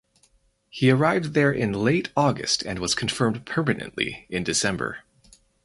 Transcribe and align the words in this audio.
He 0.71 0.89
arrived 0.89 1.35
there 1.35 1.51
in 1.51 1.73
late 1.73 2.09
August 2.17 2.63
and 2.63 2.79
was 2.79 2.95
confirmed 2.95 3.45
permanently 3.45 4.25
in 4.31 4.43
December. 4.43 5.03